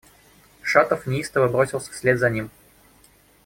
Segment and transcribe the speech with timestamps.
[0.63, 2.49] Шатов неистово бросился вслед за ним.